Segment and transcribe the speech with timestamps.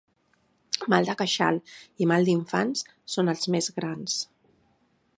[0.93, 1.59] Mal de queixal
[2.05, 2.83] i mal d'infants
[3.17, 4.21] són els més grans.